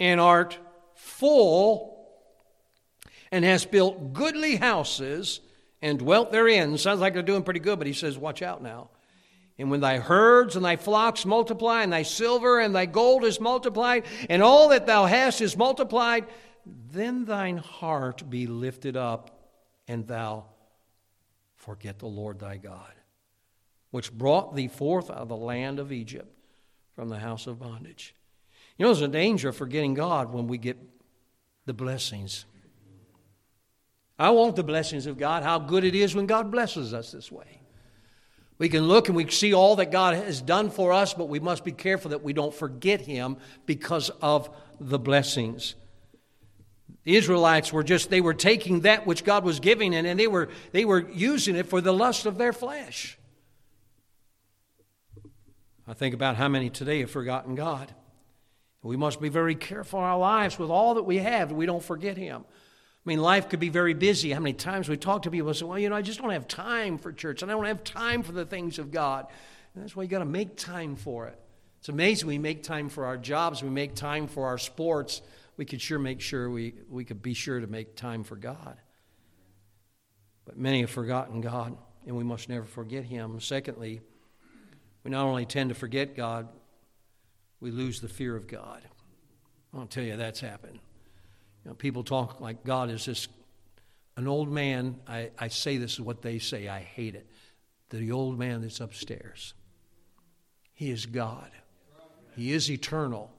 [0.00, 0.58] and art
[0.94, 1.96] full
[3.30, 5.40] and hast built goodly houses
[5.82, 6.78] and dwelt therein.
[6.78, 8.90] Sounds like they're doing pretty good, but he says, Watch out now.
[9.58, 13.40] And when thy herds and thy flocks multiply, and thy silver and thy gold is
[13.40, 16.26] multiplied, and all that thou hast is multiplied,
[16.66, 19.30] then thine heart be lifted up,
[19.86, 20.46] and thou
[21.54, 22.92] forget the Lord thy God,
[23.90, 26.32] which brought thee forth out of the land of Egypt
[26.94, 28.14] from the house of bondage.
[28.76, 30.76] You know, there's a danger of forgetting God when we get
[31.66, 32.44] the blessings.
[34.18, 37.30] I want the blessings of God, how good it is when God blesses us this
[37.30, 37.60] way.
[38.58, 41.40] We can look and we see all that God has done for us, but we
[41.40, 44.48] must be careful that we don't forget Him because of
[44.80, 45.74] the blessings.
[47.04, 50.26] The Israelites were just, they were taking that which God was giving and, and they,
[50.26, 53.16] were, they were using it for the lust of their flesh.
[55.86, 57.94] I think about how many today have forgotten God.
[58.82, 61.66] We must be very careful in our lives with all that we have that we
[61.66, 62.44] don't forget Him.
[62.44, 64.32] I mean, life could be very busy.
[64.32, 66.30] How many times we talk to people and say, well, you know, I just don't
[66.30, 69.26] have time for church and I don't have time for the things of God.
[69.74, 71.38] And that's why you got to make time for it.
[71.78, 75.22] It's amazing we make time for our jobs, we make time for our sports.
[75.56, 78.76] We could sure make sure we, we could be sure to make time for God.
[80.44, 83.40] But many have forgotten God, and we must never forget Him.
[83.40, 84.00] Secondly,
[85.02, 86.48] we not only tend to forget God,
[87.60, 88.82] we lose the fear of God.
[89.74, 90.78] I'll tell you, that's happened.
[91.64, 93.28] You know, people talk like God is this
[94.16, 94.96] an old man.
[95.06, 96.68] I, I say this is what they say.
[96.68, 97.26] I hate it.
[97.90, 99.54] The old man that's upstairs.
[100.72, 101.50] He is God.
[102.34, 103.30] He is eternal,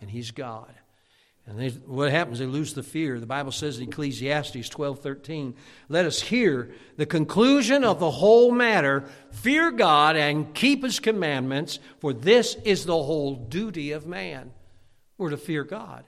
[0.00, 0.72] and He's God.
[1.48, 2.40] And they, what happens?
[2.40, 3.18] They lose the fear.
[3.18, 5.54] The Bible says in Ecclesiastes 12 13,
[5.88, 9.04] let us hear the conclusion of the whole matter.
[9.30, 14.52] Fear God and keep His commandments, for this is the whole duty of man.
[15.16, 16.04] We're to fear God.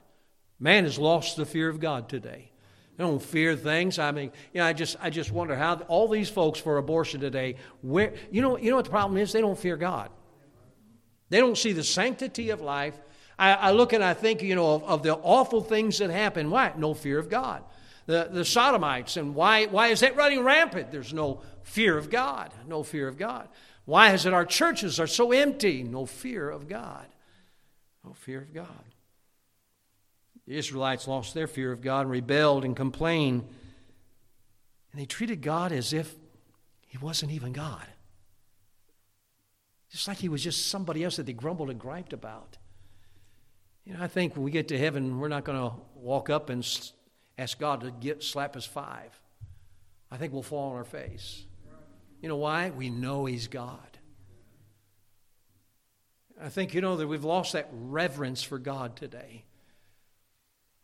[0.58, 2.52] Man has lost the fear of God today.
[2.98, 3.98] They don't fear things.
[3.98, 7.18] I mean, you know, I just, I just wonder how all these folks for abortion
[7.18, 9.32] today, where, you know, you know what the problem is?
[9.32, 10.10] They don't fear God.
[11.30, 12.98] They don't see the sanctity of life.
[13.40, 16.50] I, I look and I think, you know, of, of, the awful things that happen.
[16.50, 16.74] Why?
[16.76, 17.64] No fear of God.
[18.04, 20.90] The, the sodomites, and why, why is that running rampant?
[20.90, 22.52] There's no fear of God.
[22.68, 23.48] No fear of God.
[23.86, 25.82] Why is it our churches are so empty?
[25.82, 27.06] No fear of God.
[28.04, 28.84] No fear of God.
[30.46, 33.48] The Israelites lost their fear of God and rebelled and complained.
[34.92, 36.14] And they treated God as if
[36.88, 37.86] he wasn't even God.
[39.90, 42.58] Just like he was just somebody else that they grumbled and griped about.
[43.84, 46.50] You know, I think when we get to heaven, we're not going to walk up
[46.50, 46.66] and
[47.38, 49.18] ask God to get slap us five.
[50.10, 51.44] I think we'll fall on our face.
[52.20, 52.70] You know why?
[52.70, 53.98] We know He's God.
[56.42, 59.44] I think, you know, that we've lost that reverence for God today.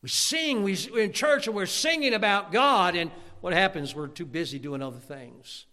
[0.02, 3.94] We sing, we, we're in church and we're singing about God, and what happens?
[3.94, 5.66] We're too busy doing other things.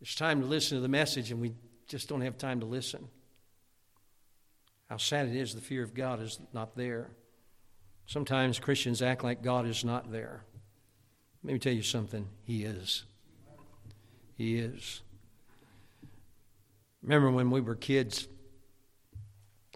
[0.00, 1.54] It's time to listen to the message, and we
[1.88, 3.08] just don't have time to listen.
[4.94, 7.10] How sad it is the fear of God is not there.
[8.06, 10.44] Sometimes Christians act like God is not there.
[11.42, 13.02] Let me tell you something He is.
[14.36, 15.02] He is.
[17.02, 18.28] Remember when we were kids,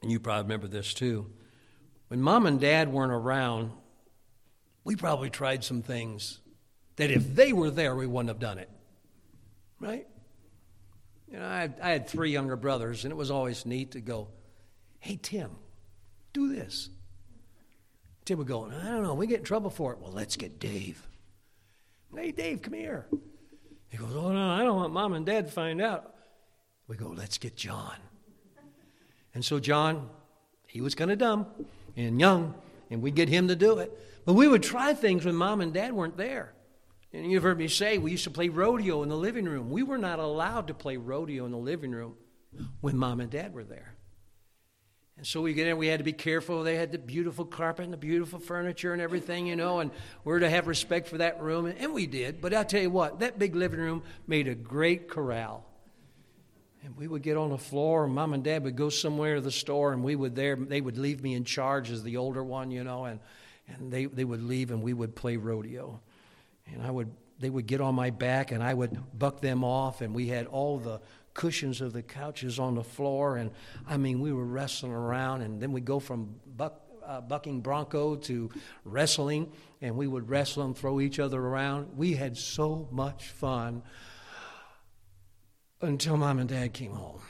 [0.03, 1.27] and you probably remember this too.
[2.07, 3.73] When mom and dad weren't around,
[4.85, 6.39] we probably tried some things
[6.95, 8.71] that if they were there, we wouldn't have done it.
[9.81, 10.07] Right?
[11.27, 14.29] You know, I I had three younger brothers, and it was always neat to go,
[15.01, 15.51] hey, Tim,
[16.33, 16.91] do this.
[18.25, 20.01] Tim would go, I don't know, we get in trouble for it.
[20.01, 21.03] Well, let's get Dave.
[22.15, 23.07] Hey, Dave, come here.
[23.89, 26.15] He goes, Oh, no, I don't want mom and dad to find out.
[26.87, 27.97] We go, Let's get John.
[29.35, 30.09] And so John,
[30.67, 31.47] he was kind of dumb
[31.97, 32.55] and young,
[32.91, 33.93] and we'd get him to do it.
[34.25, 36.53] But we would try things when mom and dad weren't there.
[37.13, 39.71] And you've heard me say we used to play rodeo in the living room.
[39.71, 42.15] We were not allowed to play rodeo in the living room
[42.81, 43.95] when mom and dad were there.
[45.19, 46.63] And so we get in, we had to be careful.
[46.63, 49.91] They had the beautiful carpet and the beautiful furniture and everything, you know, and
[50.23, 51.67] we're to have respect for that room.
[51.67, 52.41] And we did.
[52.41, 55.65] But I'll tell you what, that big living room made a great corral.
[56.85, 59.41] And we would get on the floor, and mom and dad would go somewhere to
[59.41, 62.45] the store, and we would there, they would leave me in charge as the older
[62.45, 63.19] one, you know, and,
[63.67, 66.01] and they, they would leave and we would play rodeo.
[66.73, 70.01] And I would, they would get on my back and I would buck them off,
[70.01, 71.01] and we had all the
[71.39, 73.37] cushions of the couches on the floor.
[73.37, 73.53] And
[73.87, 78.17] I mean, we were wrestling around, and then we go from buck, uh, bucking bronco
[78.17, 78.51] to
[78.85, 81.97] wrestling, and we would wrestle and throw each other around.
[81.97, 83.85] We had so much fun
[85.81, 87.21] until mom and dad came home.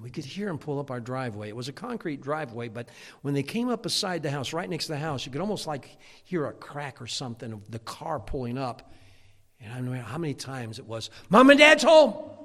[0.00, 1.50] We could hear them pull up our driveway.
[1.50, 2.88] It was a concrete driveway, but
[3.20, 5.66] when they came up beside the house, right next to the house, you could almost
[5.66, 8.90] like hear a crack or something of the car pulling up.
[9.60, 12.39] And I don't know how many times it was, Mom and Dad's home.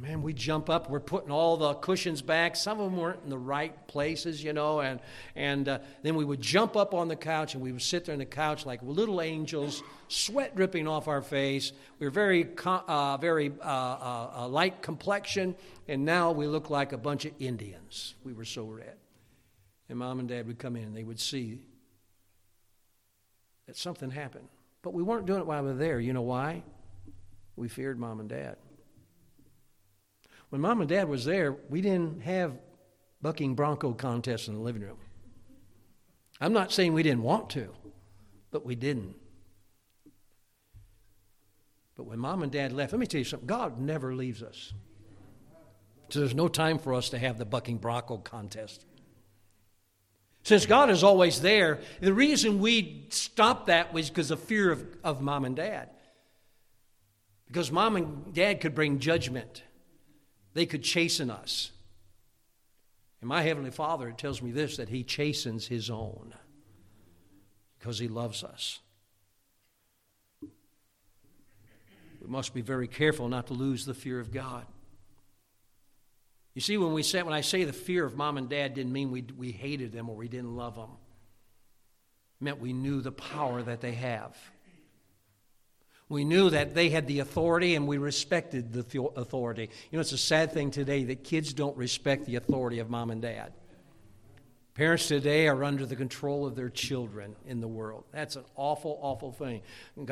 [0.00, 0.88] Man, we jump up.
[0.88, 2.56] We're putting all the cushions back.
[2.56, 4.80] Some of them weren't in the right places, you know.
[4.80, 4.98] And
[5.36, 8.14] and uh, then we would jump up on the couch and we would sit there
[8.14, 11.72] on the couch like little angels, sweat dripping off our face.
[11.98, 15.54] We were very uh, very uh, uh, uh, light complexion,
[15.86, 18.14] and now we look like a bunch of Indians.
[18.24, 18.96] We were so red.
[19.90, 21.60] and mom and dad would come in and they would see
[23.66, 24.48] that something happened.
[24.80, 26.00] But we weren't doing it while we were there.
[26.00, 26.62] You know why?
[27.54, 28.56] We feared mom and dad.
[30.50, 32.52] When mom and dad was there, we didn't have
[33.22, 34.98] bucking bronco contests in the living room.
[36.40, 37.68] I'm not saying we didn't want to,
[38.50, 39.14] but we didn't.
[41.96, 44.72] But when mom and dad left, let me tell you something God never leaves us.
[46.08, 48.84] So there's no time for us to have the bucking bronco contest.
[50.42, 54.84] Since God is always there, the reason we stopped that was because of fear of,
[55.04, 55.90] of mom and dad.
[57.46, 59.62] Because mom and dad could bring judgment,
[60.54, 61.70] they could chasten us.
[63.20, 66.34] And my Heavenly Father tells me this that He chastens His own
[67.78, 68.80] because He loves us.
[70.42, 74.66] We must be very careful not to lose the fear of God.
[76.54, 78.92] You see, when we say when I say the fear of mom and dad didn't
[78.92, 80.90] mean we, we hated them or we didn't love them.
[82.40, 84.36] It meant we knew the power that they have.
[86.10, 89.70] We knew that they had the authority and we respected the authority.
[89.90, 93.12] You know, it's a sad thing today that kids don't respect the authority of mom
[93.12, 93.52] and dad.
[94.74, 98.04] Parents today are under the control of their children in the world.
[98.12, 99.62] That's an awful, awful thing.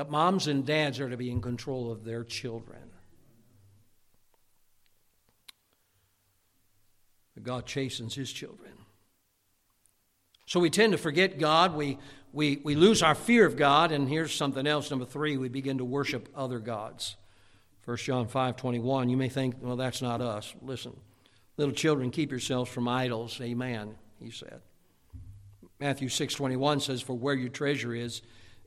[0.09, 2.79] Moms and dads are to be in control of their children.
[7.43, 8.73] God chastens his children.
[10.49, 11.75] So we tend to forget God.
[11.75, 11.99] We,
[12.33, 13.93] we, we lose our fear of God.
[13.93, 14.89] And here's something else.
[14.91, 17.17] Number three, we begin to worship other gods.
[17.85, 19.11] 1 John 5 21.
[19.11, 20.55] You may think, well, that's not us.
[20.63, 20.97] Listen,
[21.59, 23.39] little children, keep yourselves from idols.
[23.43, 24.63] Amen, he said.
[25.81, 28.23] Matthew 6 21 says, For where your treasure is,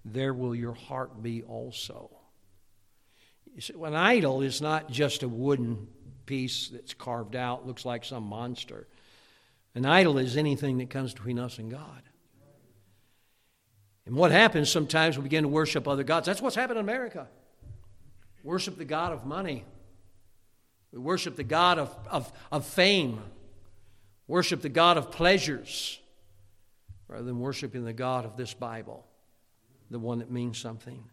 [0.05, 2.11] there will your heart be also.
[3.55, 5.87] You see, an idol is not just a wooden
[6.27, 8.87] piece that's carved out, looks like some monster.
[9.73, 12.03] An idol is anything that comes between us and God.
[14.05, 16.25] And what happens sometimes we begin to worship other gods.
[16.25, 17.27] That's what's happened in America.
[18.43, 19.63] Worship the God of money.
[20.91, 23.21] We worship the God of, of, of fame.
[24.27, 25.99] Worship the God of pleasures
[27.07, 29.05] rather than worshiping the God of this Bible,
[29.89, 31.03] the one that means something.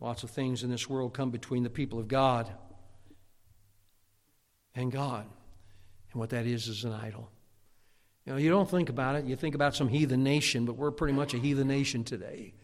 [0.00, 2.50] Lots of things in this world come between the people of God
[4.74, 5.26] and God.
[6.16, 7.30] And what that is is an idol.
[8.24, 9.26] You know, you don't think about it.
[9.26, 12.54] You think about some heathen nation, but we're pretty much a heathen nation today.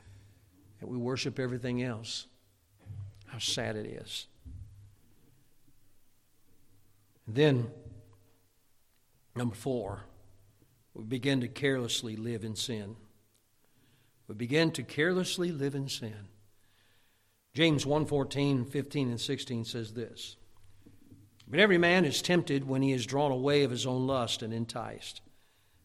[0.80, 2.28] And we worship everything else.
[3.26, 4.26] How sad it is.
[7.26, 7.70] And then,
[9.36, 10.00] number four,
[10.94, 12.96] we begin to carelessly live in sin.
[14.28, 16.28] We begin to carelessly live in sin.
[17.52, 20.36] James 1:14, 15 and 16 says this.
[21.52, 24.54] But every man is tempted when he is drawn away of his own lust and
[24.54, 25.20] enticed.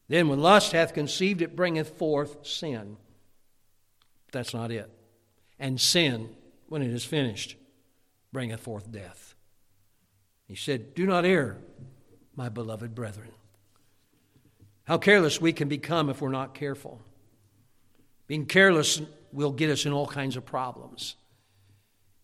[0.07, 2.95] Then when lust hath conceived it bringeth forth sin.
[4.31, 4.89] That's not it.
[5.59, 6.29] And sin,
[6.69, 7.57] when it is finished,
[8.31, 9.35] bringeth forth death.
[10.47, 11.57] He said, Do not err,
[12.33, 13.31] my beloved brethren.
[14.85, 17.01] How careless we can become if we're not careful.
[18.25, 19.01] Being careless
[19.33, 21.17] will get us in all kinds of problems.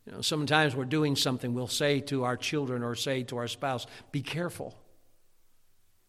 [0.05, 3.47] You know, sometimes we're doing something, we'll say to our children or say to our
[3.47, 4.77] spouse, be careful.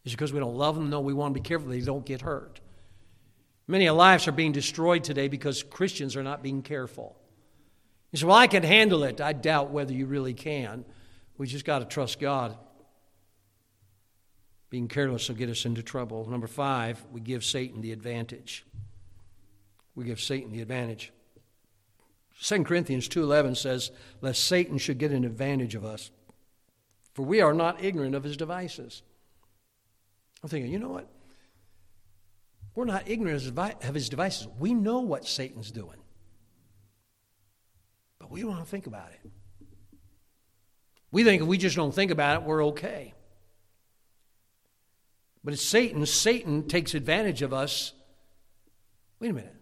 [0.04, 0.90] Is because we don't love them?
[0.90, 2.60] No, we want to be careful they don't get hurt.
[3.66, 7.16] Many lives are being destroyed today because Christians are not being careful.
[8.12, 9.20] You say, Well, I can handle it.
[9.20, 10.84] I doubt whether you really can.
[11.38, 12.56] We just got to trust God.
[14.68, 16.28] Being careless will get us into trouble.
[16.28, 18.66] Number five, we give Satan the advantage.
[19.94, 21.12] We give Satan the advantage.
[22.40, 26.10] 2 Corinthians 2:11 says, "Lest Satan should get an advantage of us,
[27.12, 29.02] for we are not ignorant of his devices."
[30.42, 31.08] I'm thinking, you know what?
[32.74, 34.48] We're not ignorant of his devices.
[34.58, 36.02] We know what Satan's doing.
[38.18, 39.30] But we don't want to think about it.
[41.10, 43.14] We think if we just don't think about it, we're okay.
[45.44, 46.04] But it's Satan.
[46.04, 47.92] Satan takes advantage of us.
[49.20, 49.54] Wait a minute.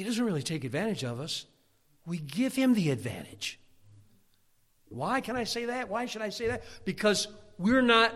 [0.00, 1.44] He doesn't really take advantage of us.
[2.06, 3.60] We give him the advantage.
[4.88, 5.90] Why can I say that?
[5.90, 6.64] Why should I say that?
[6.86, 7.28] Because
[7.58, 8.14] we're not,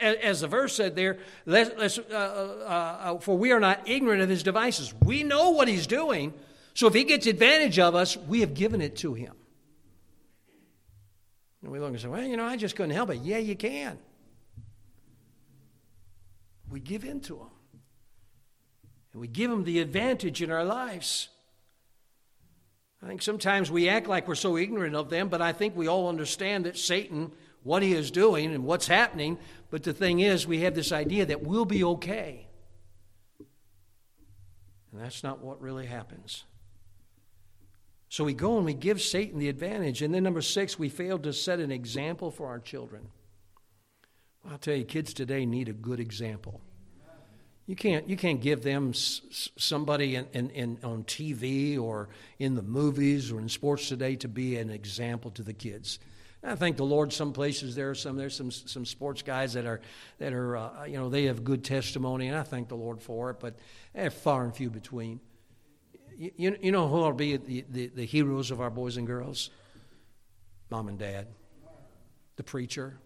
[0.00, 4.20] as the verse said there, let, us uh, uh, uh, for we are not ignorant
[4.20, 4.92] of his devices.
[5.04, 6.34] We know what he's doing.
[6.74, 9.34] So if he gets advantage of us, we have given it to him.
[11.62, 13.20] And we look and say, well, you know, I just couldn't help it.
[13.22, 13.96] Yeah, you can.
[16.68, 17.53] We give in to him.
[19.14, 21.30] And we give them the advantage in our lives.
[23.02, 25.88] I think sometimes we act like we're so ignorant of them, but I think we
[25.88, 27.32] all understand that Satan
[27.64, 29.38] what he is doing and what's happening,
[29.70, 32.46] but the thing is, we have this idea that we'll be okay.
[34.92, 36.44] And that's not what really happens.
[38.10, 40.02] So we go and we give Satan the advantage.
[40.02, 43.08] And then, number six, we fail to set an example for our children.
[44.48, 46.60] I'll tell you, kids today need a good example.
[47.66, 52.62] You can't, you can't give them somebody in, in, in, on TV or in the
[52.62, 55.98] movies or in sports today to be an example to the kids.
[56.46, 57.10] I thank the Lord.
[57.10, 59.80] Some places there are some there's some some sports guys that are
[60.18, 63.30] that are uh, you know they have good testimony, and I thank the Lord for
[63.30, 63.40] it.
[63.40, 63.58] But
[63.94, 65.20] they're far and few between.
[66.16, 69.50] You, you know who will be the, the, the heroes of our boys and girls?
[70.70, 71.28] Mom and dad,
[72.36, 72.98] the preacher.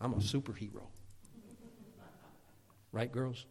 [0.00, 0.82] I'm a superhero.
[2.90, 3.46] Right, girls?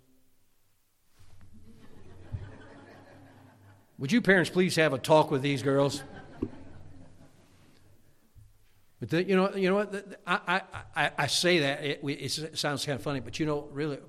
[4.01, 6.01] Would you parents please have a talk with these girls?
[8.99, 10.17] But the, you know, you know what?
[10.25, 10.63] I,
[10.95, 13.99] I, I say that it, it sounds kind of funny, but you know, really,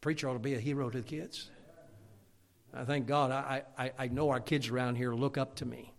[0.00, 1.50] preacher ought to be a hero to the kids.
[2.72, 3.30] I thank God.
[3.30, 5.92] I, I, I know our kids around here look up to me.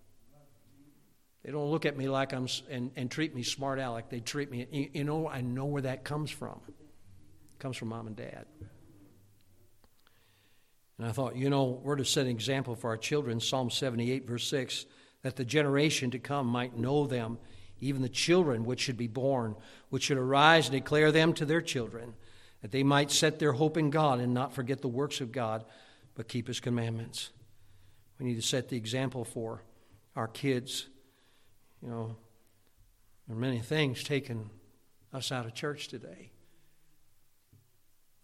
[1.46, 4.10] They don't look at me like I'm and, and treat me smart aleck.
[4.10, 4.90] They treat me.
[4.96, 6.60] You, know, I know where that comes from.
[6.68, 8.48] It comes from mom and dad.
[10.98, 13.39] And I thought, you know, we're to set an example for our children.
[13.39, 14.86] Psalm 78, verse 6,
[15.22, 17.38] that the generation to come might know them
[17.80, 19.56] even the children which should be born,
[19.89, 22.14] which should arise and declare them to their children,
[22.62, 25.64] that they might set their hope in God and not forget the works of God,
[26.16, 27.30] but keep His commandments.
[28.20, 29.64] We need to set the example for
[30.16, 30.88] our kids.
[31.82, 32.16] You know,
[33.28, 34.50] there are many things taking
[35.14, 36.32] us out of church today.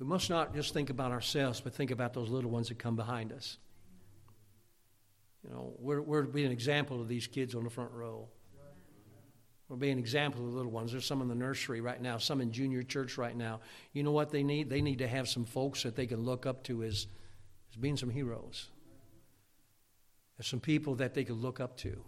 [0.03, 2.97] We must not just think about ourselves, but think about those little ones that come
[2.97, 3.57] behind us.
[5.45, 8.27] You know, we're, we're to be an example of these kids on the front row
[9.69, 10.91] will be an example of the little ones.
[10.91, 13.61] There's some in the nursery right now, some in junior church right now.
[13.93, 14.69] You know what they need?
[14.69, 17.07] They need to have some folks that they can look up to as,
[17.71, 18.67] as being some heroes.
[20.37, 22.03] There's some people that they could look up to.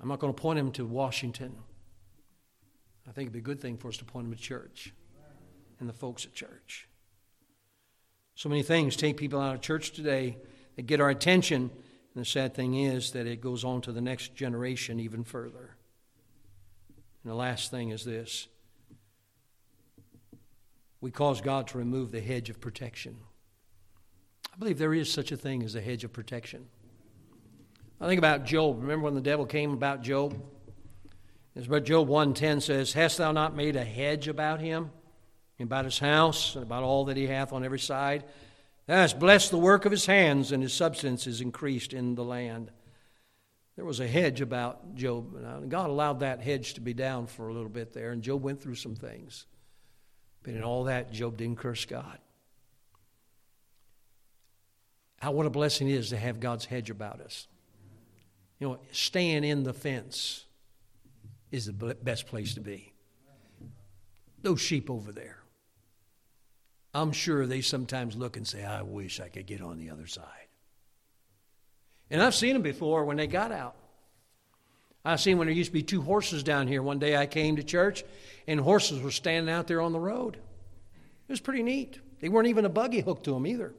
[0.00, 1.56] I'm not going to point them to Washington.
[3.08, 4.94] I think it'd be a good thing for us to point them to church
[5.80, 6.88] and the folks at church.
[8.34, 10.36] So many things take people out of church today
[10.76, 11.70] that get our attention
[12.16, 15.76] and the sad thing is that it goes on to the next generation even further.
[17.22, 18.48] And the last thing is this
[21.02, 23.18] we cause God to remove the hedge of protection.
[24.50, 26.66] I believe there is such a thing as a hedge of protection.
[28.00, 28.80] I think about Job.
[28.80, 30.42] Remember when the devil came about Job?
[31.54, 34.90] As but Job 1:10 says, Hast thou not made a hedge about him,
[35.58, 38.24] and about his house, and about all that he hath on every side?
[38.86, 42.24] Thou hast blessed the work of his hands, and his substance is increased in the
[42.24, 42.70] land.
[43.74, 45.68] There was a hedge about Job.
[45.68, 48.62] God allowed that hedge to be down for a little bit there, and Job went
[48.62, 49.46] through some things.
[50.42, 52.18] But in all that, Job didn't curse God.
[55.20, 57.48] How what a blessing it is to have God's hedge about us.
[58.60, 60.44] You know, staying in the fence
[61.50, 62.92] is the best place to be.
[64.42, 65.38] Those sheep over there.
[66.96, 70.06] I'm sure they sometimes look and say, I wish I could get on the other
[70.06, 70.24] side.
[72.10, 73.76] And I've seen them before when they got out.
[75.04, 76.82] I've seen when there used to be two horses down here.
[76.82, 78.02] One day I came to church
[78.46, 80.36] and horses were standing out there on the road.
[80.36, 82.00] It was pretty neat.
[82.20, 83.74] They weren't even a buggy hooked to them either.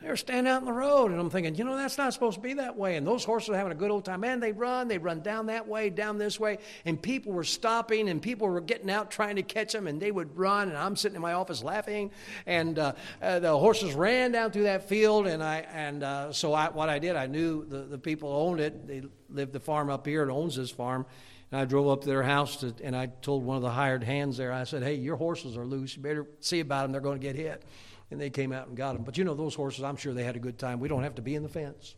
[0.00, 2.36] They were standing out in the road, and I'm thinking, you know, that's not supposed
[2.36, 2.96] to be that way.
[2.96, 4.20] And those horses are having a good old time.
[4.20, 8.08] Man, they run, they run down that way, down this way, and people were stopping,
[8.08, 10.94] and people were getting out trying to catch them, and they would run, and I'm
[10.94, 12.12] sitting in my office laughing,
[12.46, 16.52] and uh, uh, the horses ran down through that field, and I and uh, so
[16.52, 18.86] I, what I did, I knew the, the people owned it.
[18.86, 21.06] They lived the farm up here, it owns this farm.
[21.50, 24.04] And I drove up to their house, to, and I told one of the hired
[24.04, 25.96] hands there, I said, "Hey, your horses are loose.
[25.96, 26.92] You better see about them.
[26.92, 27.64] They're going to get hit."
[28.10, 29.04] And they came out and got them.
[29.04, 30.80] But you know, those horses, I'm sure they had a good time.
[30.80, 31.94] We don't have to be in the fence.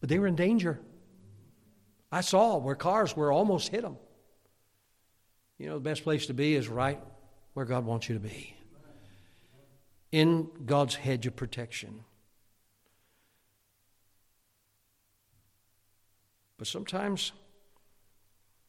[0.00, 0.80] But they were in danger.
[2.12, 3.96] I saw where cars were almost hit them.
[5.58, 7.00] You know, the best place to be is right
[7.54, 8.54] where God wants you to be
[10.12, 12.04] in God's hedge of protection.
[16.58, 17.32] But sometimes,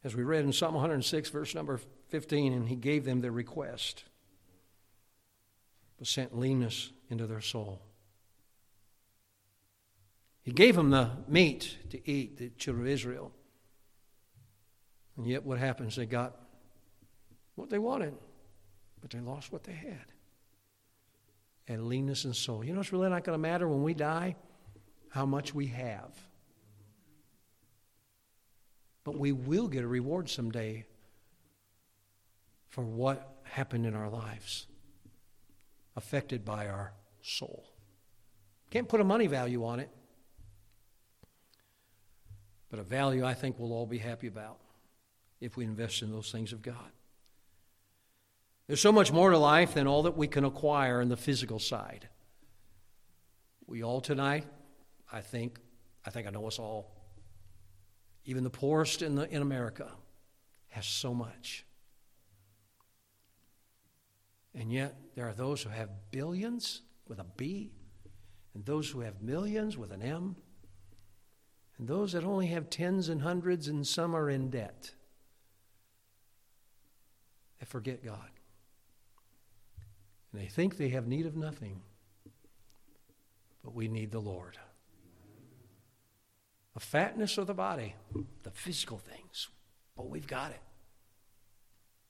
[0.04, 4.04] as we read in Psalm 106, verse number 15, and he gave them their request
[5.98, 7.82] but sent leanness into their soul.
[10.42, 13.32] He gave them the meat to eat, the children of Israel.
[15.16, 15.96] And yet, what happens?
[15.96, 16.36] They got
[17.54, 18.14] what they wanted,
[19.00, 20.06] but they lost what they had.
[21.66, 22.64] And leanness in soul.
[22.64, 24.36] You know, it's really not going to matter when we die
[25.10, 26.12] how much we have.
[29.08, 30.84] but we will get a reward someday
[32.68, 34.66] for what happened in our lives,
[35.98, 36.92] affected by our
[37.22, 37.66] soul.
[38.70, 39.90] Can't put a money value on it,
[42.70, 44.58] but a value I think we'll all be happy about
[45.40, 46.92] if we invest in those things of God.
[48.68, 51.58] There's so much more to life than all that we can acquire in the physical
[51.58, 52.08] side.
[53.66, 54.46] We all tonight,
[55.10, 55.58] I think,
[56.06, 56.92] I think I know us all,
[58.24, 59.90] even the poorest in, the, in America,
[60.68, 61.64] has so much.
[64.58, 67.70] And yet, there are those who have billions with a B,
[68.54, 70.34] and those who have millions with an M,
[71.78, 74.90] and those that only have tens and hundreds, and some are in debt.
[77.60, 78.30] They forget God.
[80.32, 81.80] And they think they have need of nothing,
[83.62, 84.58] but we need the Lord.
[86.74, 87.94] The fatness of the body,
[88.42, 89.50] the physical things,
[89.96, 90.60] but we've got it.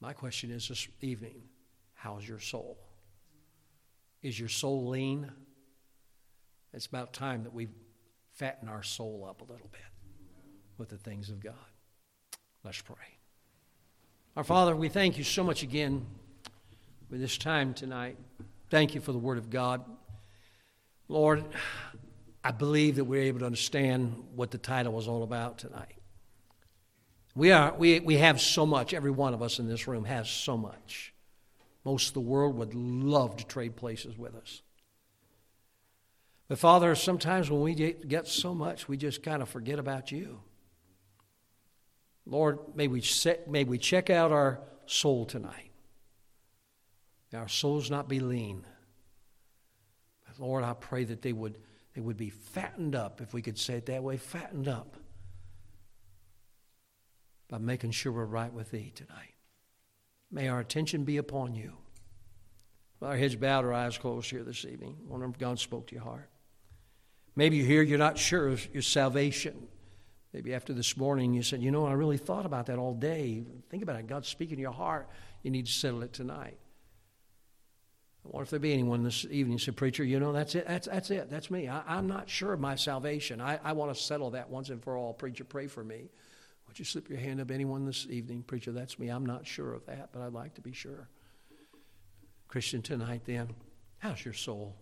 [0.01, 1.42] My question is this evening
[1.99, 2.78] how's your soul?
[4.22, 5.30] Is your soul lean?
[6.72, 7.68] It's about time that we
[8.34, 9.80] fatten our soul up a little bit
[10.76, 11.55] with the things of God.
[12.64, 12.96] Let's pray.
[14.36, 16.07] Our Father, we thank you so much again
[17.11, 18.16] for this time tonight.
[18.70, 19.84] Thank you for the Word of God.
[21.09, 21.44] Lord,
[22.44, 25.96] I believe that we're able to understand what the title was all about tonight.
[27.34, 30.28] We, are, we, we have so much, every one of us in this room has
[30.30, 31.12] so much.
[31.89, 34.61] Most of the world would love to trade places with us.
[36.47, 40.39] But Father, sometimes when we get so much, we just kind of forget about you.
[42.26, 45.70] Lord, may we, set, may we check out our soul tonight.
[47.32, 48.66] May our souls not be lean.
[50.26, 51.57] But Lord, I pray that they would,
[51.95, 54.99] they would be fattened up, if we could say it that way, fattened up
[57.49, 59.38] by making sure we're right with Thee tonight.
[60.31, 61.72] May our attention be upon You.
[63.01, 64.97] With our heads bowed, our eyes closed here this evening.
[65.07, 66.29] I wonder if God spoke to your heart.
[67.37, 69.68] Maybe you're here, you're not sure of your salvation.
[70.33, 73.45] Maybe after this morning you said, You know, I really thought about that all day.
[73.70, 74.07] Think about it.
[74.07, 75.09] God's speaking to your heart.
[75.43, 76.59] You need to settle it tonight.
[78.24, 80.66] I wonder if there be anyone this evening who said, Preacher, you know, that's it.
[80.66, 81.31] That's, that's it.
[81.31, 81.68] That's me.
[81.68, 83.41] I, am not sure of my salvation.
[83.41, 85.14] I, I want to settle that once and for all.
[85.14, 86.11] Preacher, pray for me.
[86.79, 88.43] You slip your hand up, anyone this evening?
[88.43, 89.09] Preacher, that's me.
[89.09, 91.09] I'm not sure of that, but I'd like to be sure.
[92.47, 93.49] Christian, tonight then,
[93.99, 94.76] how's your soul?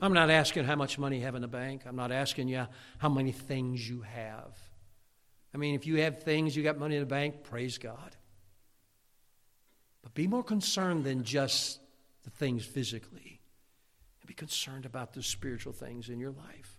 [0.00, 1.82] I'm not asking how much money you have in the bank.
[1.86, 2.66] I'm not asking you
[2.98, 4.56] how many things you have.
[5.52, 8.16] I mean, if you have things, you got money in the bank, praise God.
[10.02, 11.80] But be more concerned than just
[12.22, 13.40] the things physically.
[14.20, 16.77] And be concerned about the spiritual things in your life.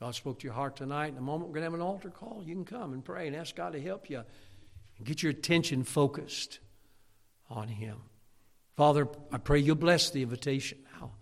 [0.00, 1.12] God spoke to your heart tonight.
[1.12, 2.42] In a moment, we're going to have an altar call.
[2.44, 4.22] You can come and pray and ask God to help you
[4.98, 6.58] and get your attention focused
[7.48, 7.96] on Him.
[8.76, 11.12] Father, I pray you'll bless the invitation now.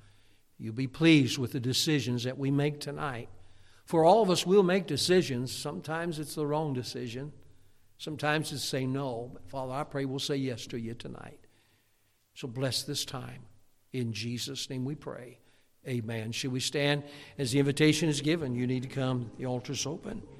[0.59, 3.29] You'll be pleased with the decisions that we make tonight.
[3.85, 5.53] For all of us we'll make decisions.
[5.53, 7.33] Sometimes it's the wrong decision.
[7.99, 9.31] Sometimes it's say no.
[9.33, 11.39] But Father, I pray we'll say yes to you tonight.
[12.35, 13.43] So bless this time.
[13.93, 15.39] In Jesus' name we pray.
[15.87, 16.33] Amen.
[16.33, 17.03] Should we stand
[17.39, 18.55] as the invitation is given?
[18.55, 19.31] You need to come.
[19.39, 20.23] The altar's open.